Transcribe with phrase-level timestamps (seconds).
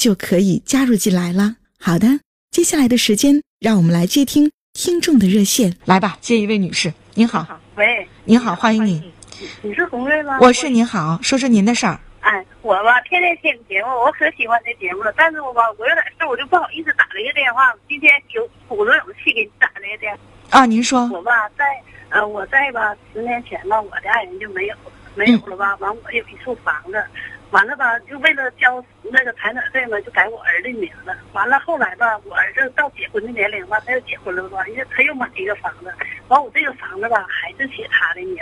[0.00, 1.56] 就可以加入进来了。
[1.78, 2.08] 好的，
[2.50, 5.76] 接下来的时间，让我们来接听听众的热线。
[5.84, 7.46] 来吧，接一位女士，您好。
[7.74, 9.12] 喂，您好，欢迎你。
[9.60, 10.38] 你是红瑞吗？
[10.40, 12.00] 我是，您好，说说您的事儿。
[12.20, 15.12] 哎，我吧，天天听节目，我可喜欢这节目了。
[15.14, 17.70] 但是我吧，我有点事，我就不好意思打这个电话。
[17.86, 20.60] 今天有鼓着勇气给你打这个电话。
[20.60, 21.06] 啊，您说。
[21.12, 21.64] 我吧，在
[22.08, 24.74] 呃，我在吧，十年前吧，我的爱人就没有
[25.14, 25.76] 没有了吧？
[25.76, 27.04] 完，我有一处房子。
[27.50, 31.12] 完了吧，就为了交那个财产税嘛，就改我儿子名字。
[31.32, 35.92] 完了后来吧，我儿子到结婚的年龄吧，他又结婚了吧，人家他又买一个房子。
[36.28, 38.36] 完我这个房子吧，还是写他的名。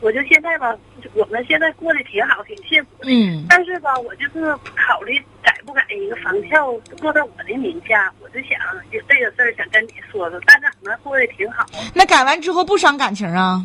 [0.00, 0.74] 我就现在吧，
[1.14, 3.10] 我们现在过得挺好，挺幸福的。
[3.10, 3.44] 嗯。
[3.50, 8.58] 但是吧，我就是考虑改不改一个房票过到我的名下，我就想
[8.90, 10.40] 就这个事儿想跟你说说。
[10.46, 11.66] 但是俺们过得挺好。
[11.94, 13.62] 那改完之后不伤感情啊？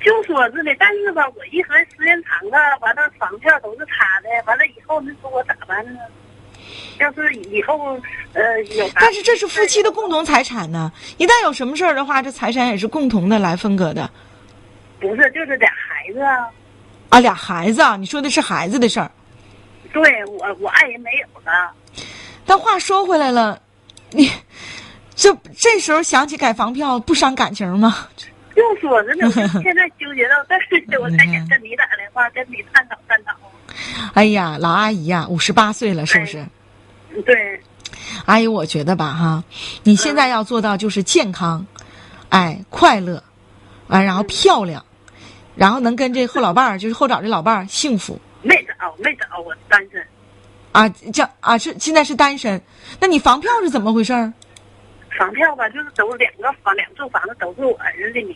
[0.00, 6.00] 就说是的，但是吧，我一合计时间长了，完了房票都是他的，完了以后你说我咋办呢？
[6.98, 7.98] 要是以后
[8.32, 14.10] 呃有，但是这是夫妻的共同财产呢，一旦有什么事儿的话，这财产也是共同的来分割的。
[15.00, 16.48] 不是，就是俩孩子啊。
[17.08, 19.10] 啊，俩孩子啊，你说的是孩子的事儿。
[19.92, 21.72] 对我，我爱人没有了。
[22.46, 23.60] 但话说回来了，
[24.10, 24.30] 你
[25.16, 28.06] 这这时候想起改房票，不伤感情吗？
[28.60, 29.30] 就说着呢，
[29.62, 33.32] 现在纠结到这儿，我才想跟你打电话，跟你探讨探讨。
[34.12, 36.44] 哎呀，老阿姨呀，五十八岁了，是不是？
[37.24, 37.58] 对。
[38.26, 39.42] 阿姨，我觉得吧，哈，
[39.84, 41.64] 你现在要做到就是健康，
[42.28, 43.22] 哎，快乐，
[43.86, 44.84] 完然后漂亮，
[45.54, 48.20] 然后能跟这后老伴儿，就是后找这老伴儿幸福。
[48.42, 50.04] 没找，没找，我单身。
[50.72, 52.60] 啊，这啊是现在是单身，
[53.00, 54.30] 那你房票是怎么回事儿？
[55.20, 58.34] 房票吧，就是都两个房，两处房子都是我儿子的名，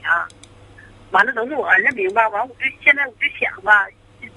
[1.12, 2.28] 完了都是我儿子名吧。
[2.28, 3.86] 完，我就现在我就想吧，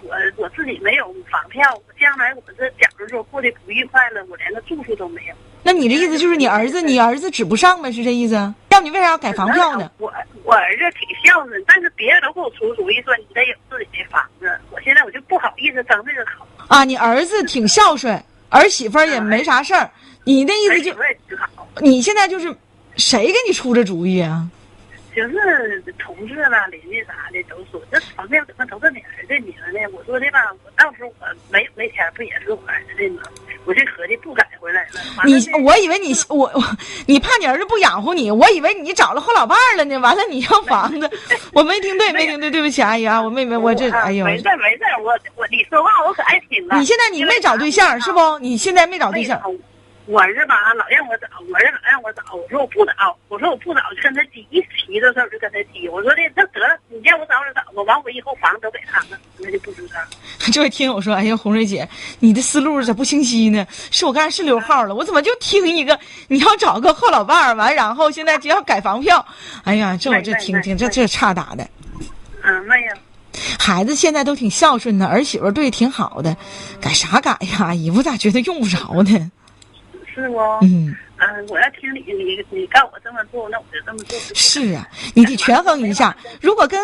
[0.02, 1.62] 我我自己没有房票，
[2.00, 5.36] 将来我这假如说过得不愉快了，我连个住处都没有。
[5.62, 7.92] 那你的意思就是你儿子，你儿子指不上呗？
[7.92, 8.36] 是这意思？
[8.70, 9.92] 要你为啥要改房票呢？
[9.98, 10.10] 我
[10.46, 16.48] 我儿子挺孝顺，但是别人都给我出主意说你得有自己的房子，我现在我就不好意思争这个口。
[16.70, 19.92] 啊，你儿子挺孝顺，儿媳妇也没啥事儿，
[20.24, 20.96] 你的意思就。
[21.82, 22.56] 你现在就是，
[22.96, 24.48] 谁给你出这主意啊？
[25.16, 29.80] 就是同事啦、邻居啥的都说，这房子怎么都是你儿子名呢？
[29.92, 33.24] 我说的吧，我到时候我没有那天不也是我儿子的吗？
[33.66, 34.90] 我这合计不改回来了。
[35.26, 35.34] 你
[35.64, 36.64] 我以为你我我，
[37.08, 39.98] 你怕你儿子不养活你，我以为你找了后老伴儿了呢。
[39.98, 41.10] 完了你要房子，
[41.52, 44.24] 我没听对，没听对，对不起阿姨啊，我妹妹，我这哎呦。
[44.24, 46.78] 没事没事，我我你说话我可爱听了。
[46.78, 48.38] 你现在你没找对象是不？
[48.38, 49.42] 你现在没找对象。
[50.08, 55.90] 我儿子吧，老让我找，我儿子老让我找，我说我不找，我说我不找，就跟他急，一提这事儿就跟他急。
[55.90, 59.96] 我说的那得了，你让我找就找，我完我以后房都给他们，那就不知道。
[60.54, 61.88] 这位听友说：“哎呀，红瑞姐，
[62.20, 63.68] 你的思路咋不清晰呢？
[63.92, 69.26] 是我刚才是溜号了，我怎么就听一个你要找个后老伴儿完，然后现在就要改房票？
[69.66, 71.68] 哎呀，这我这听听，这这差打的。
[72.44, 72.96] 嗯，没有。
[73.60, 76.38] 孩子现在都挺孝顺的，儿媳妇对挺好的，
[76.80, 77.74] 改啥改呀？
[77.74, 79.32] 姨夫咋觉得用不着呢？”
[80.22, 80.40] 是不？
[80.62, 84.20] 嗯嗯，我要听你，你你告我这么做，那我就这么做。
[84.36, 86.16] 是啊，你得权衡一下。
[86.40, 86.80] 如果跟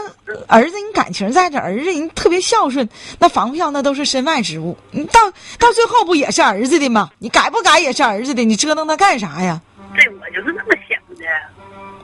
[0.48, 2.90] 儿子你感情在这，儿子人特别孝顺，
[3.20, 4.76] 那房票那都是身外之物。
[4.90, 5.20] 你到
[5.60, 7.12] 到最后不也是儿子的吗？
[7.20, 9.62] 你改不改也是儿子的，你折腾他干啥呀？
[9.96, 11.26] 对，我就是这么想的，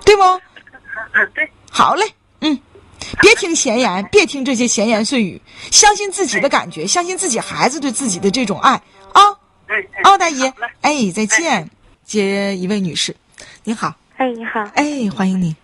[0.06, 0.22] 对不？
[1.14, 1.50] 嗯，对。
[1.72, 2.06] 好嘞，
[2.42, 2.60] 嗯，
[3.22, 5.42] 别听闲言，别听这些闲言碎语，
[5.72, 8.74] 相信自己的感觉，相信自己孩子对自己的这种爱
[9.14, 9.36] 啊。
[10.04, 10.44] 哦，大姨，
[10.82, 11.70] 哎，再见。
[12.04, 13.16] 接一位女士，
[13.64, 13.96] 你好。
[14.18, 14.60] 哎，你好。
[14.76, 15.56] 哎，欢迎你。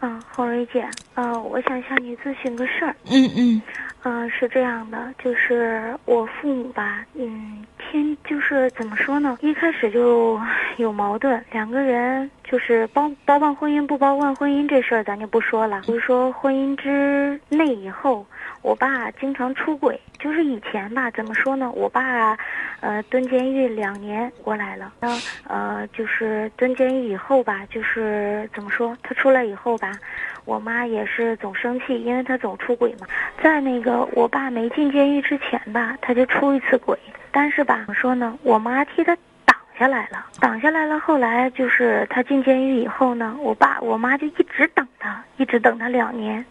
[0.00, 2.96] 嗯，红蕊姐，嗯，我想向你咨询个事儿。
[3.08, 3.62] 嗯嗯。
[4.02, 9.38] 嗯，是这样的，就是我父母吧，嗯，天就就是怎么说呢？
[9.40, 10.40] 一开始就
[10.76, 15.82] 有矛盾，两个人就是包包办婚姻不包办婚姻这事儿，咱就不说了。
[15.86, 18.26] 比如说婚姻之内以后，
[18.62, 21.70] 我爸经常出轨，就是以前吧，怎么说呢？
[21.70, 22.36] 我爸，
[22.82, 25.08] 呃，蹲监狱两年过来了，那
[25.46, 28.98] 呃，就是蹲监狱以后吧，就是怎么说？
[29.04, 29.92] 他出来以后吧。
[30.44, 33.06] 我妈也是总生气，因为他总出轨嘛。
[33.40, 36.98] 在那个我爸没进监狱之前吧，他就出一次轨。
[37.30, 38.36] 但是吧，怎么说呢？
[38.42, 40.98] 我妈替他挡下来了，挡下来了。
[40.98, 46.44] 后来就是他进监狱以后呢，我爸我妈就一直等他，一直等他两年。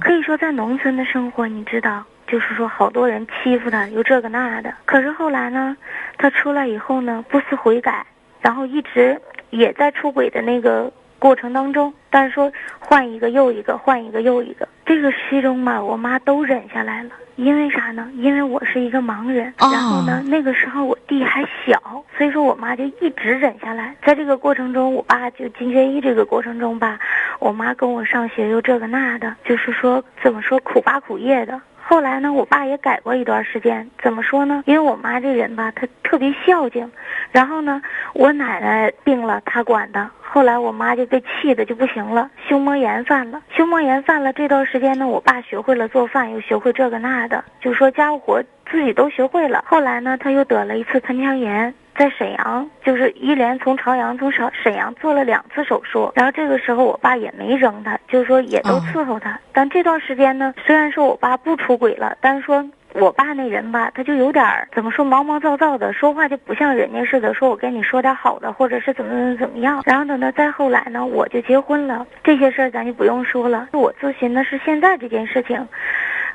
[0.00, 4.72] 可以说在农村的生活，你知道，就是说好多人欺负他，又这个那的。
[4.84, 5.76] 可是后来呢，
[6.18, 8.06] 他出来以后呢，不思悔改，
[8.40, 9.20] 然后一直
[9.50, 10.92] 也在出轨的那个。
[11.18, 17.10] 过程当中，但是说换一个又一个，换一个又一个，这个其中嘛，我妈都忍下来了。
[17.36, 18.10] 因为啥呢？
[18.16, 21.80] 因为我是一个盲人，然后呢，那个时候我弟还小，
[22.18, 23.96] 所以说我妈就一直忍下来。
[24.04, 26.98] 在这个过程中，我爸就进监狱这个过程中吧，
[27.38, 31.58] 我妈跟我上学又这个那的，就是说怎么说苦巴苦业的。
[31.88, 33.88] 后来呢，我爸也改过一段时间。
[34.02, 34.64] 怎么说呢？
[34.66, 36.90] 因为我妈这人吧，她特别孝敬。
[37.30, 37.80] 然后呢，
[38.12, 40.10] 我奶奶病了，她管的。
[40.20, 43.40] 后来我妈就被气的就不行了，胸膜炎犯了。
[43.50, 49.64] 胸膜炎犯了这段时间呢，我爸学会了做饭，又学会这个那的，就说家务活自己都学会了。
[49.64, 51.72] 后来呢，他又得了一次盆腔炎。
[51.98, 59.38] 在沈阳，就是一连从朝阳从沈沈阳做了两次手术，然后这个时候我爸也没扔他，就是说也都伺候他。
[59.52, 64.44] 但这段时间呢，虽然说我爸不出轨了，但是说我爸那人吧，他就有点
[64.74, 67.32] 怎么说毛毛躁躁的，说话就不像人家似的。
[67.34, 69.82] 说我跟你说点好的，或者是怎么怎么怎么样。
[69.84, 73.68] 然后等到再后来呢，我就结婚了，这些事儿咱就不用说了。
[73.72, 75.66] 我咨询的是现在这件事情，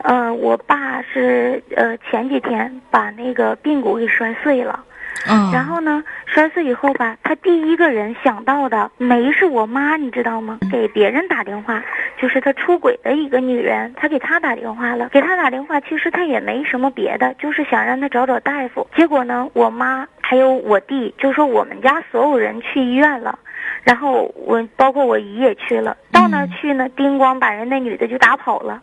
[0.04, 4.84] 呃，我爸是呃前几天把那个髌骨给摔碎了。
[5.54, 10.58] 然后呢，摔碎以后吧，他第一个人想到的没是我妈，你知道吗？
[10.72, 11.82] 给别人打电话，
[12.20, 15.10] 就是他出轨的一个女人，他给他打电话了。
[15.10, 18.88] 给他打电话，其实他也没什么别的，就是想让他找找大夫。
[18.96, 23.38] 结果呢，我妈还有我弟，就说我们家所有人去医院了，
[23.84, 25.96] 然后我包括我姨也去了。
[26.12, 28.82] 到那儿去呢，叮咣把人那女的就打跑了。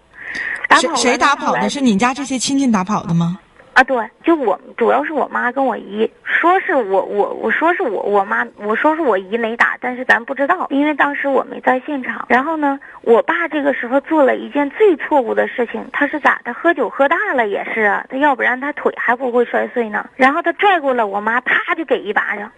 [0.80, 1.68] 谁谁打跑的？
[1.68, 3.38] 是你家这些亲戚打跑的吗？
[3.78, 12.26] 啊，对，就我主要是我妈跟我姨说是我我我说是我我妈我说是我姨没打，但是咱不知道，因为当时我没在现场。
[12.28, 16.52] 然后呢，我爸这个时候做了一件最错误的事情，他是咋的？
[16.52, 20.10] 喝酒喝大了也是啊，他要不然他腿还不会摔碎呢。
[20.16, 22.50] 然后他拽过了我妈，啪就给一巴掌，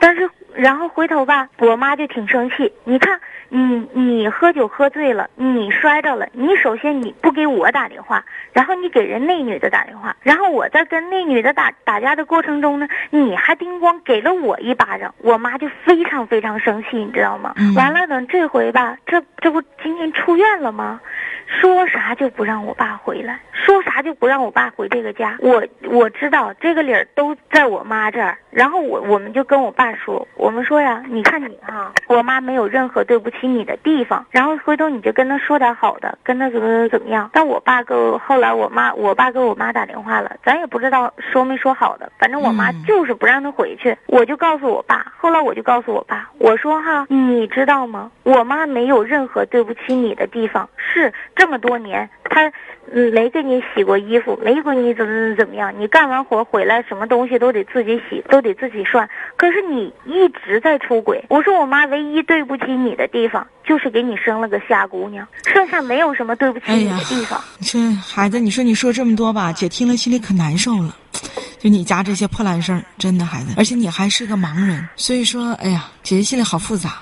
[0.00, 3.20] 但是然后回头吧，我妈就挺生气，你看。
[3.52, 6.28] 你你喝酒喝醉了，你摔着了。
[6.30, 17.52] 你首先你不给我打电话，然后你给人那女的打电话，然后我在跟那女的打打架的过程中呢，你还叮咣给了我一巴掌，我妈就非常非常生气，你知道吗？
[17.74, 21.00] 完了等这回吧，这这不今天出院了吗？
[21.50, 25.36] 说啥就不让我爸回来，说啥就不让我爸回这个家。
[25.40, 37.28] 我我知道这个理儿都在我妈这儿，然后我我们就跟我爸说，我们说呀，你看你哈，我妈没有任何对不起你的地方，然后回头你就跟他说点好的，跟他怎么怎么样。
[37.32, 43.96] 但我爸跟后来我妈，我爸跟我妈打电话了，咱也不知道说没说好的，反正我妈就是不让他回去。
[44.06, 48.10] 我就告诉我爸，后来我就告诉我爸，我说哈，你知道吗？
[48.22, 51.12] 我妈没有任何对不起你的地方，是。
[51.40, 52.52] 这么多年，他
[52.92, 55.72] 没给你洗过衣服，没给你怎么怎么样。
[55.78, 59.08] 你干完活回来，什么东西都得自己洗，都得自己涮。
[59.38, 61.24] 可是你一直在出轨。
[61.30, 67.42] 我说我妈唯一对不起你的地方，就是给你生了个瞎姑娘，剩下没有什么对不起你的地方。
[67.62, 70.94] 这孩子，你说你说这么多吧，姐听了心里可难受了。
[71.58, 76.98] 就你家这些破烂事儿，真的孩子，而且你还是个盲人，所以说，哎呀，姐姐心里好复杂。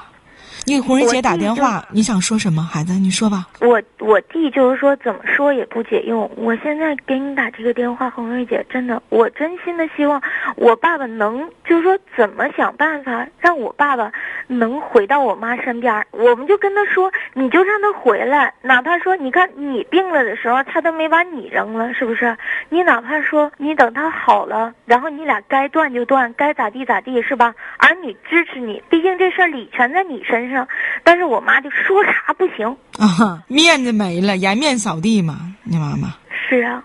[0.68, 2.92] 你给红瑞姐打电话，你想说什么，孩子？
[2.92, 3.46] 你说吧。
[3.60, 6.30] 我我弟就是说怎么说也不解用。
[6.36, 10.22] 我现在给你打这个电话，红瑞姐，真的，我真心的希望
[10.56, 14.12] 我爸爸能，就是说怎么想办法让我爸爸
[14.46, 16.04] 能回到我妈身边。
[16.10, 22.36] 我们就跟他说，你就让他回来，哪怕说你看你病了的时候，他都没把你扔了，是不是？
[22.68, 27.54] 你哪怕说你等他好了，然后你俩该断就断，该咋地咋地，是吧？
[27.78, 30.57] 儿女支持你，毕竟这事儿理全在你身上。
[31.04, 35.54] 但是我妈就说啥不行啊，面子没了，颜面扫地嘛。
[35.64, 36.14] 你妈妈
[36.48, 36.82] 是啊，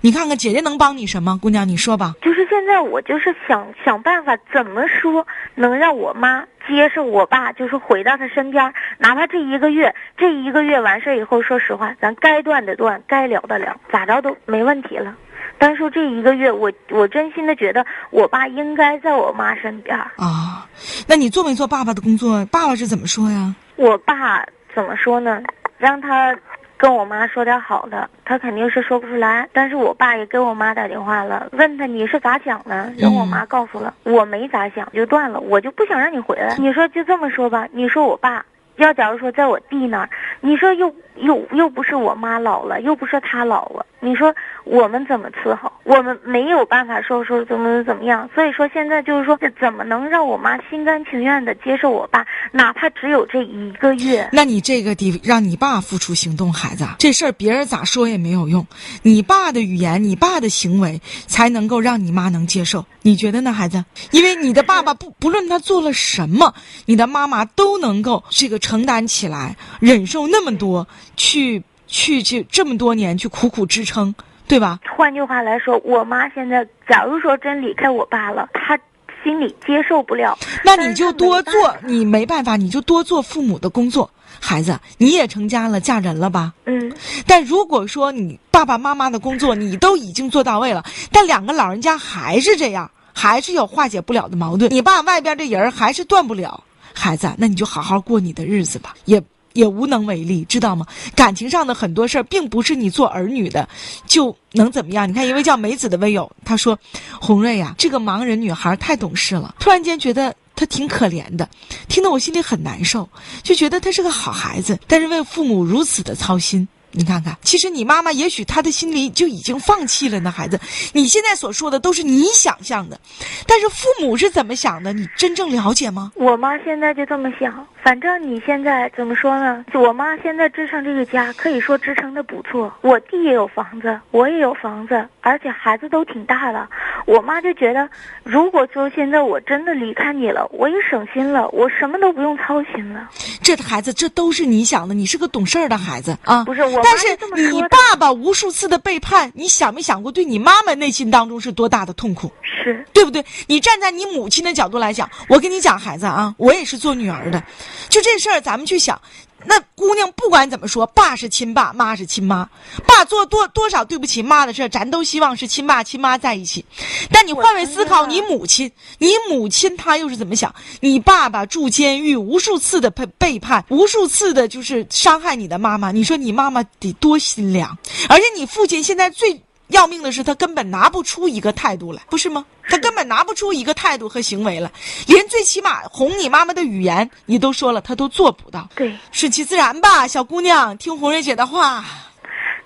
[0.00, 1.38] 你看看姐姐能帮你什么？
[1.42, 2.14] 姑娘，你说吧。
[2.22, 15.16] 就是现在我就是想想办法，怎么说能让我妈接受我爸，就是回到他身边，哪怕这一个月，这一个月完事以后，说实话，咱该断的断，该了的了，咋着都没问题了。
[15.62, 19.96] 但是这一个月，我我真心的觉得我爸应该在我妈身边。
[19.96, 20.66] 啊，
[21.06, 22.44] 那你做没做爸爸的工作？
[22.46, 23.54] 爸爸是怎么说呀？
[23.76, 25.40] 我爸怎么说呢？
[25.78, 26.36] 让他
[26.76, 29.48] 跟我妈说点好的，他肯定是说不出来。
[29.52, 32.92] 但是我爸也给我妈打电话了，问他你是咋想的？
[32.98, 35.38] 然后我妈告诉了，我没咋想，就断了。
[35.38, 36.56] 我就不想让你回来。
[36.58, 38.44] 你说就这么说吧，你说我爸
[38.78, 45.70] 要假如说在我弟那儿，你说又又又不是我妈老了，又不是他老了，你说我们怎么伺候？
[45.84, 48.28] 我们没有办法说说怎么怎么样。
[48.34, 54.28] 所以说现在就是说，怎么能让我妈心甘情愿的接受我爸，哪怕只有这一个月？
[54.32, 58.66] 那你这个得让你爸付出行动，孩子，这事儿别人咋说也没有用，
[59.02, 62.84] 你爸的语言，你爸的行为才能够让你妈能接受。
[63.04, 63.84] 你觉得呢，孩子？
[64.12, 66.54] 因为你的爸爸不不论他做了什么，
[66.86, 70.86] 你的妈妈都能够这个承担起来，忍受那么多，
[71.16, 74.14] 去去去这么多年去苦苦支撑，
[74.46, 74.80] 对吧？
[74.96, 78.78] 换句话来说，我妈现在假如说真离开我爸了，她
[79.22, 80.36] 心里接受不了。
[80.64, 84.10] 那你就多做你没办法，你就多做父母的工作。
[84.40, 86.52] 孩子，你也成家了，嫁人了吧？
[86.64, 86.92] 嗯，
[87.26, 90.82] 但如果说你爸爸妈妈的工作你都已经做到位了，
[91.12, 96.64] 但两个老人家还是这样，还是有化解不了的矛盾，你爸外边这人还是断不了。
[96.92, 99.22] 孩子，那你就好好过你的日子吧，也
[99.54, 100.86] 也无能为力，知道吗？
[101.14, 103.68] 感情上的很多事儿，并不是你做儿女的
[104.06, 105.08] 就能怎么样。
[105.08, 106.78] 你看，一位叫梅子的微友，他说
[107.20, 111.48] ：“红瑞呀、这个盲人女孩太懂事了，突然间觉得。”她挺可怜的，
[111.88, 113.08] 听得我心里很难受，
[113.42, 116.68] 就觉得她是个好孩子，但是为父母如此的操心。
[116.94, 120.60] 你看看，其实你妈妈也许她的心里就已经放弃了呢，孩子。
[120.92, 123.00] 你现在所说的都是你想象的，
[123.46, 126.12] 但是父母是怎么想的，你真正了解吗？
[126.14, 127.66] 我妈现在就这么想。
[127.82, 129.64] 反正你现在怎么说呢？
[129.74, 132.72] 我妈现在支撑这个家，可以说支撑的不错。
[132.82, 136.68] 我弟也有房子，我也有房子，而且孩子都挺大了。
[137.06, 137.88] 我妈就觉得，
[138.22, 143.08] 如果说现在我真的离开你了，我也省心了，我什么都不用操心了。
[143.42, 146.44] 这孩子，这都是你想的，你是个懂事儿的孩子啊。
[146.44, 152.32] 不是我妈但是你爸爸无数次的背叛，你想没想过对你妈妈内心当中是多大的痛苦？
[152.42, 153.24] 是，对不对？
[153.46, 157.42] 你站在你母亲的角度来讲，我跟你讲，孩子啊，我也是做女儿的，
[157.88, 159.00] 就这事儿，咱们去想。
[159.44, 162.48] 那姑娘不管怎么说，爸是亲爸，妈是亲妈，
[162.86, 166.64] 爸做多多少对不起妈的事儿，咱都希望是亲爸亲妈在一起。
[167.10, 170.54] 但你换位思考，你母亲，你母亲她又是怎么想？
[170.80, 177.76] 你爸爸住监狱，无数次的背背叛，无数次的就是伤害你的妈妈，你说你妈妈得多心凉？
[178.08, 179.42] 而且你父亲现在最。
[179.72, 182.44] 要命的是，他根本拿不出一个态度来，不是吗？
[182.68, 184.70] 他根本拿不出一个态度和行为来，
[185.08, 188.68] 连最起码哄你妈妈的语言，你都说了，他都做不到。
[188.76, 188.96] 对。
[189.10, 191.84] 顺其自然吧，小姑娘，听红瑞姐的话。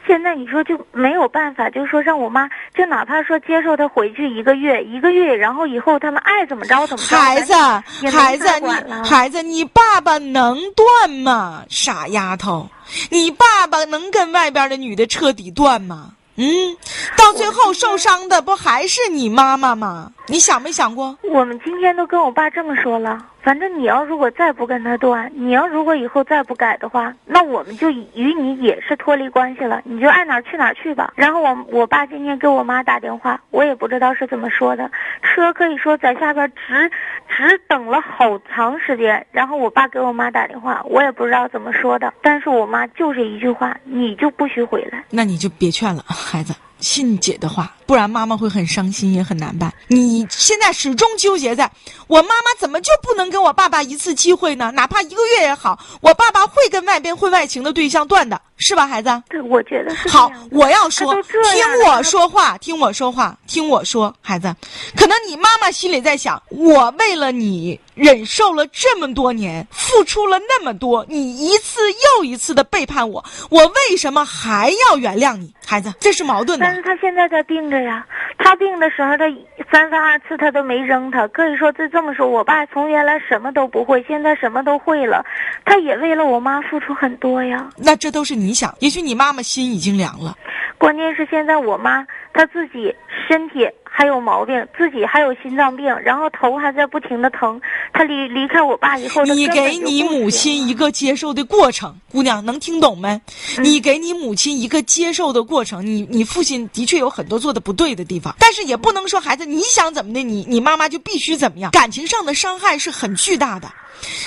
[0.06, 7.16] 现在你说就没有办法，就说让我妈，就哪怕说接受她回去一个月，一个月，然后以后他们爱怎么着怎么着。
[7.16, 11.64] 孩子孩子你孩子，你爸爸能断吗？
[11.68, 12.70] 傻丫头，
[13.10, 16.12] 你爸爸能跟外边的女的彻底断吗？
[16.36, 16.76] 嗯，
[17.16, 20.12] 到最后受伤的不还是你妈妈吗？
[20.26, 21.16] 你想没想过？
[21.22, 31.12] 我们今天都跟我爸这么说了，反正你要如果再不跟他断，你要如果以后再不改的话，那我们就与你也是脱离关系了，你就爱哪儿去哪儿去吧。
[31.14, 34.90] 然后我我爸今天给我妈打电话，我也不知道是怎么说的，
[35.22, 36.90] 车可以说在下边直
[37.28, 45.04] 直等了好长时间，然后我爸给我妈打电话，我也不知道怎么说的，但是我妈就是一句话，你就不许回来。
[45.08, 49.72] 那你就别劝了，孩子，信姐的话，不然妈妈会很伤心，也很难办。
[49.86, 51.70] 你现在始终纠结在，
[52.08, 54.72] 我妈妈怎么就不能给我爸爸一次机会呢？
[54.72, 59.22] 哪怕一个月也好，我爸爸会跟外边婚外情的对象断的，是吧，孩子？
[59.28, 64.52] 对，我觉得是好我要说，听我说话，听我说话，听我说，孩子，
[64.96, 71.80] 可能你妈妈心里在想，我为了你忍受了这么多年，付出了那么多，你一次
[72.18, 75.54] 又一次的背叛我，我为什么还要原谅你？
[75.64, 76.66] 孩子，这是矛盾的。
[76.66, 78.06] 但是他现在在病着呀，
[78.38, 79.24] 他病的时候，他
[79.70, 81.26] 三番二次他都没扔他。
[81.28, 85.24] 可以说，就这么说，我爸从原来什么都不会，现在什么都会了，
[85.64, 87.68] 他也为了我妈付出很多呀。
[87.76, 90.36] 那这都是你想，也许你妈妈心已经凉了。
[90.78, 92.94] 关键是现在我妈她自己
[93.26, 93.66] 身体
[93.98, 97.58] 还有毛病，自己还有心脏病，然后头还在不停的疼。
[97.94, 103.18] 他离离开我爸以后，你给你母亲一个接受的过程，姑娘能听懂没？
[103.56, 111.70] 嗯你给你母亲一个接受的过程，你你父亲的确有很多做的不对的地方，但是也不能说孩子你想怎么的，你你妈妈就必须怎么样。
[111.70, 113.72] 感情上的伤害是很巨大的，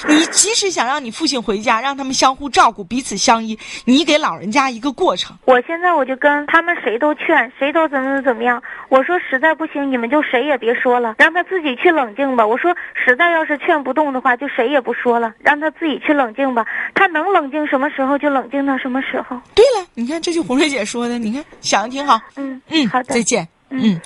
[0.08, 5.36] 你即使想让你父亲回家，让他们相互照顾、彼此相依，你给老人家一个过程。
[5.46, 8.62] 我现在我就跟他们谁都劝，谁都怎么怎么样。
[8.90, 12.46] 我说实在不行，你们就谁也别说了，让他自己去冷静吧。
[12.46, 16.66] 我说实在要是劝不动的话，就谁也不说了，让他自己去冷静吧。
[16.96, 19.40] 他能冷静什么时候就冷静到什么时候。
[19.54, 22.20] 对了，你看这就红瑞姐说的，你看想的挺好。
[22.36, 23.48] 嗯嗯，好的，再见。
[23.72, 24.02] 嗯嗯